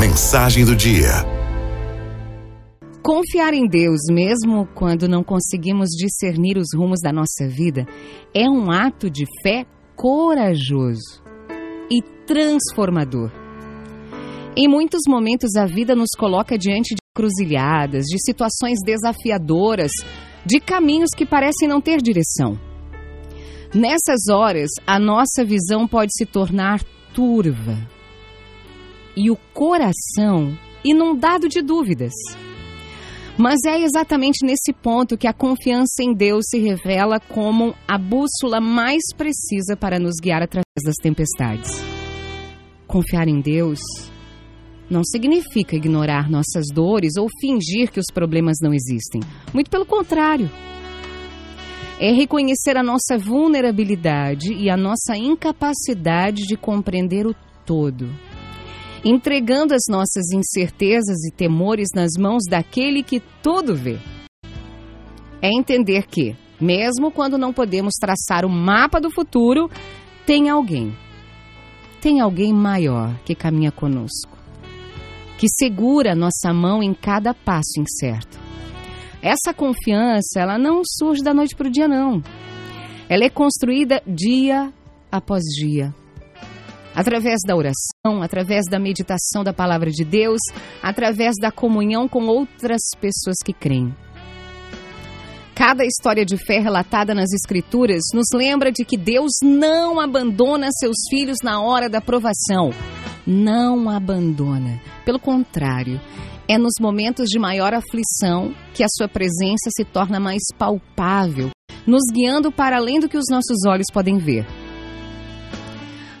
Mensagem 0.00 0.64
do 0.64 0.74
dia. 0.74 1.10
Confiar 3.02 3.52
em 3.52 3.68
Deus, 3.68 4.00
mesmo 4.10 4.66
quando 4.74 5.06
não 5.06 5.22
conseguimos 5.22 5.90
discernir 5.90 6.56
os 6.56 6.68
rumos 6.74 7.00
da 7.02 7.12
nossa 7.12 7.46
vida, 7.46 7.86
é 8.34 8.48
um 8.48 8.70
ato 8.70 9.10
de 9.10 9.26
fé 9.42 9.66
corajoso 9.94 11.22
e 11.90 12.00
transformador. 12.26 13.30
Em 14.56 14.66
muitos 14.66 15.02
momentos, 15.06 15.54
a 15.54 15.66
vida 15.66 15.94
nos 15.94 16.12
coloca 16.18 16.56
diante 16.56 16.94
de 16.94 17.02
cruzilhadas, 17.14 18.06
de 18.06 18.16
situações 18.24 18.78
desafiadoras, 18.82 19.92
de 20.46 20.60
caminhos 20.60 21.10
que 21.14 21.26
parecem 21.26 21.68
não 21.68 21.78
ter 21.78 22.00
direção. 22.00 22.58
Nessas 23.74 24.30
horas, 24.32 24.70
a 24.86 24.98
nossa 24.98 25.44
visão 25.44 25.86
pode 25.86 26.10
se 26.16 26.24
tornar 26.24 26.82
turva 27.12 27.76
e 29.16 29.30
o 29.30 29.36
coração 29.52 30.56
inundado 30.84 31.48
de 31.48 31.62
dúvidas. 31.62 32.12
Mas 33.36 33.60
é 33.66 33.80
exatamente 33.80 34.44
nesse 34.44 34.72
ponto 34.72 35.16
que 35.16 35.26
a 35.26 35.32
confiança 35.32 36.02
em 36.02 36.12
Deus 36.12 36.44
se 36.50 36.58
revela 36.58 37.18
como 37.18 37.74
a 37.88 37.96
bússola 37.96 38.60
mais 38.60 39.02
precisa 39.16 39.76
para 39.76 39.98
nos 39.98 40.16
guiar 40.20 40.42
através 40.42 40.64
das 40.84 40.96
tempestades. 40.96 41.70
Confiar 42.86 43.28
em 43.28 43.40
Deus 43.40 43.78
não 44.90 45.02
significa 45.04 45.76
ignorar 45.76 46.28
nossas 46.28 46.66
dores 46.74 47.16
ou 47.16 47.28
fingir 47.40 47.90
que 47.90 48.00
os 48.00 48.06
problemas 48.12 48.56
não 48.60 48.74
existem. 48.74 49.22
Muito 49.54 49.70
pelo 49.70 49.86
contrário. 49.86 50.50
É 51.98 52.12
reconhecer 52.12 52.76
a 52.76 52.82
nossa 52.82 53.16
vulnerabilidade 53.16 54.52
e 54.52 54.68
a 54.68 54.76
nossa 54.76 55.16
incapacidade 55.16 56.46
de 56.46 56.56
compreender 56.56 57.26
o 57.26 57.34
todo 57.64 58.10
entregando 59.04 59.74
as 59.74 59.82
nossas 59.88 60.30
incertezas 60.32 61.24
e 61.24 61.32
temores 61.32 61.88
nas 61.94 62.10
mãos 62.18 62.42
daquele 62.48 63.02
que 63.02 63.20
tudo 63.42 63.74
vê. 63.74 63.98
É 65.40 65.48
entender 65.48 66.06
que, 66.06 66.36
mesmo 66.60 67.10
quando 67.10 67.38
não 67.38 67.52
podemos 67.52 67.94
traçar 67.98 68.44
o 68.44 68.50
mapa 68.50 69.00
do 69.00 69.10
futuro, 69.10 69.70
tem 70.26 70.50
alguém. 70.50 70.94
Tem 72.00 72.20
alguém 72.20 72.52
maior 72.52 73.18
que 73.24 73.34
caminha 73.34 73.72
conosco, 73.72 74.38
que 75.38 75.46
segura 75.58 76.14
nossa 76.14 76.52
mão 76.52 76.82
em 76.82 76.94
cada 76.94 77.32
passo 77.32 77.80
incerto. 77.80 78.38
Essa 79.22 79.52
confiança, 79.54 80.40
ela 80.40 80.58
não 80.58 80.82
surge 80.84 81.22
da 81.22 81.34
noite 81.34 81.54
para 81.54 81.68
o 81.68 81.70
dia, 81.70 81.86
não. 81.86 82.22
Ela 83.08 83.24
é 83.24 83.30
construída 83.30 84.02
dia 84.06 84.72
após 85.12 85.42
dia, 85.58 85.94
através 86.94 87.40
da 87.46 87.56
oração, 87.56 88.22
através 88.22 88.64
da 88.70 88.78
meditação 88.78 89.44
da 89.44 89.52
palavra 89.52 89.90
de 89.90 90.04
Deus, 90.04 90.40
através 90.82 91.34
da 91.40 91.50
comunhão 91.50 92.08
com 92.08 92.26
outras 92.26 92.80
pessoas 93.00 93.36
que 93.44 93.52
creem. 93.52 93.94
Cada 95.54 95.84
história 95.84 96.24
de 96.24 96.38
fé 96.38 96.58
relatada 96.58 97.14
nas 97.14 97.32
Escrituras 97.32 98.00
nos 98.14 98.28
lembra 98.32 98.72
de 98.72 98.82
que 98.82 98.96
Deus 98.96 99.30
não 99.42 100.00
abandona 100.00 100.68
seus 100.78 100.96
filhos 101.10 101.36
na 101.44 101.60
hora 101.60 101.86
da 101.86 102.00
provação. 102.00 102.70
Não 103.26 103.90
abandona. 103.90 104.80
Pelo 105.04 105.18
contrário, 105.18 106.00
é 106.48 106.56
nos 106.56 106.72
momentos 106.80 107.28
de 107.28 107.38
maior 107.38 107.74
aflição 107.74 108.54
que 108.72 108.82
a 108.82 108.88
sua 108.88 109.06
presença 109.06 109.68
se 109.76 109.84
torna 109.84 110.18
mais 110.18 110.40
palpável, 110.56 111.50
nos 111.86 112.02
guiando 112.10 112.50
para 112.50 112.78
além 112.78 112.98
do 112.98 113.08
que 113.08 113.18
os 113.18 113.26
nossos 113.30 113.58
olhos 113.68 113.86
podem 113.92 114.16
ver. 114.16 114.46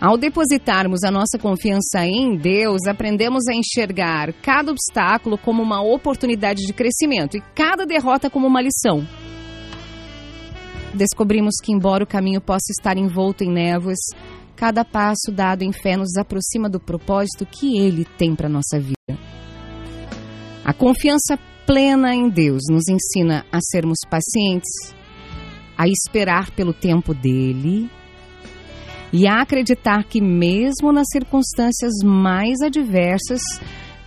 Ao 0.00 0.16
depositarmos 0.16 1.02
a 1.02 1.10
nossa 1.10 1.36
confiança 1.40 2.06
em 2.06 2.36
Deus, 2.36 2.86
aprendemos 2.86 3.48
a 3.48 3.54
enxergar 3.54 4.32
cada 4.42 4.70
obstáculo 4.70 5.36
como 5.36 5.60
uma 5.60 5.82
oportunidade 5.82 6.64
de 6.64 6.72
crescimento 6.72 7.36
e 7.36 7.40
cada 7.52 7.84
derrota 7.84 8.30
como 8.30 8.46
uma 8.46 8.62
lição. 8.62 9.04
Descobrimos 10.94 11.56
que, 11.60 11.72
embora 11.72 12.04
o 12.04 12.06
caminho 12.06 12.40
possa 12.40 12.70
estar 12.70 12.96
envolto 12.96 13.42
em 13.42 13.50
névoas, 13.50 13.98
cada 14.54 14.84
passo 14.84 15.32
dado 15.32 15.62
em 15.62 15.72
fé 15.72 15.96
nos 15.96 16.16
aproxima 16.16 16.68
do 16.68 16.78
propósito 16.78 17.44
que 17.44 17.76
Ele 17.76 18.04
tem 18.04 18.36
para 18.36 18.48
nossa 18.48 18.78
vida. 18.78 19.18
A 20.64 20.72
confiança 20.72 21.36
plena 21.66 22.14
em 22.14 22.30
Deus 22.30 22.62
nos 22.70 22.84
ensina 22.88 23.44
a 23.50 23.58
sermos 23.60 23.98
pacientes, 24.08 24.94
a 25.76 25.88
esperar 25.88 26.52
pelo 26.52 26.72
tempo 26.72 27.12
dele 27.12 27.90
e 29.12 29.26
a 29.26 29.40
acreditar 29.40 30.04
que, 30.04 30.20
mesmo 30.20 30.92
nas 30.92 31.06
circunstâncias 31.10 31.92
mais 32.04 32.60
adversas, 32.60 33.40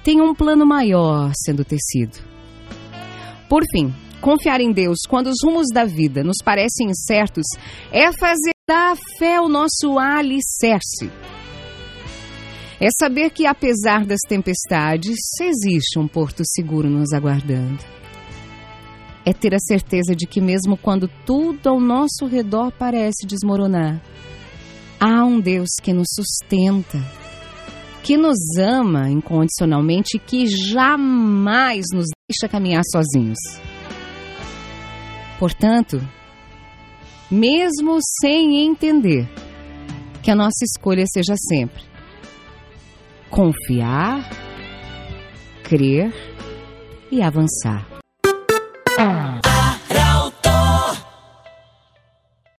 tem 0.03 0.21
um 0.21 0.33
plano 0.33 0.65
maior 0.65 1.31
sendo 1.35 1.63
tecido. 1.63 2.19
Por 3.49 3.63
fim, 3.71 3.93
confiar 4.19 4.61
em 4.61 4.71
Deus 4.71 4.99
quando 5.09 5.27
os 5.27 5.37
rumos 5.43 5.67
da 5.73 5.85
vida 5.85 6.23
nos 6.23 6.37
parecem 6.43 6.87
incertos 6.89 7.45
é 7.91 8.11
fazer 8.13 8.51
da 8.67 8.95
fé 9.17 9.41
o 9.41 9.49
nosso 9.49 9.99
alicerce. 9.99 11.11
É 12.79 12.87
saber 12.99 13.29
que, 13.29 13.45
apesar 13.45 14.05
das 14.05 14.21
tempestades, 14.27 15.17
existe 15.39 15.99
um 15.99 16.07
porto 16.07 16.41
seguro 16.43 16.89
nos 16.89 17.13
aguardando. 17.13 17.83
É 19.23 19.33
ter 19.33 19.53
a 19.53 19.59
certeza 19.59 20.15
de 20.15 20.25
que, 20.25 20.41
mesmo 20.41 20.75
quando 20.75 21.07
tudo 21.23 21.69
ao 21.69 21.79
nosso 21.79 22.25
redor 22.25 22.71
parece 22.71 23.27
desmoronar, 23.27 24.01
Há 25.03 25.25
um 25.25 25.39
Deus 25.39 25.69
que 25.81 25.91
nos 25.91 26.09
sustenta, 26.13 26.99
que 28.03 28.15
nos 28.15 28.37
ama 28.59 29.09
incondicionalmente 29.09 30.17
e 30.17 30.19
que 30.19 30.45
jamais 30.45 31.85
nos 31.91 32.05
deixa 32.29 32.47
caminhar 32.47 32.83
sozinhos. 32.85 33.39
Portanto, 35.39 35.99
mesmo 37.31 37.97
sem 38.21 38.63
entender, 38.63 39.27
que 40.21 40.29
a 40.29 40.35
nossa 40.35 40.63
escolha 40.63 41.05
seja 41.11 41.33
sempre 41.49 41.81
confiar, 43.27 44.29
crer 45.63 46.13
e 47.09 47.23
avançar. 47.23 47.87